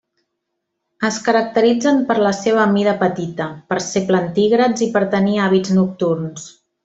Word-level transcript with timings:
Es 1.09 1.19
caracteritzen 1.27 1.99
per 2.07 2.15
la 2.27 2.31
seva 2.37 2.63
mida 2.71 2.95
petita, 3.03 3.49
per 3.73 3.79
ser 3.89 4.03
plantígrads 4.09 4.85
i 4.87 4.89
per 4.97 5.05
tenir 5.13 5.39
hàbits 5.45 5.77
nocturns. 5.81 6.49